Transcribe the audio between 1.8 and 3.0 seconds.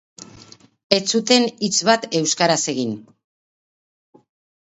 bat euskaraz egin.